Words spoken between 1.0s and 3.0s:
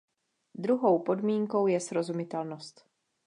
podmínkou je srozumitelnost.